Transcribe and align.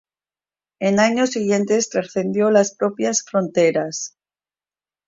En 0.79 0.99
años 0.99 1.29
siguientes 1.29 1.89
trascendió 1.91 2.49
las 2.49 2.73
propias 2.73 3.21
fronteras. 3.21 4.17